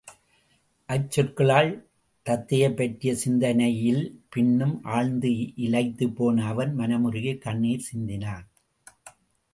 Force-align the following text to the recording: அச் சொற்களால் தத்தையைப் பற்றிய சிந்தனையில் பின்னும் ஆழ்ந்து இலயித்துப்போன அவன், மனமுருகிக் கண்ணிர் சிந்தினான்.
அச் 0.89 1.11
சொற்களால் 1.11 1.69
தத்தையைப் 2.25 2.75
பற்றிய 2.75 3.15
சிந்தனையில் 3.15 4.01
பின்னும் 4.29 4.83
ஆழ்ந்து 4.83 5.29
இலயித்துப்போன 5.67 6.47
அவன், 6.47 6.79
மனமுருகிக் 6.79 7.41
கண்ணிர் 7.41 7.87
சிந்தினான். 7.93 8.45